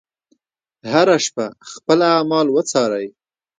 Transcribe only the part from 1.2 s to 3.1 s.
شپه خپل اعمال وڅارئ.